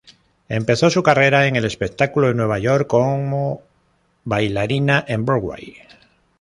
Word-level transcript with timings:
Empezó 0.49 0.89
su 0.89 1.03
carrera 1.03 1.45
en 1.45 1.55
el 1.55 1.63
espectáculo 1.63 2.31
en 2.31 2.37
Nueva 2.37 2.57
York 2.57 2.87
como 2.87 3.61
bailarina 4.23 5.05
en 5.07 5.25
Broadway. 5.27 5.75